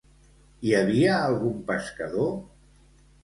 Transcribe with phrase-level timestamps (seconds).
[0.69, 2.31] Hi havia algun pescador?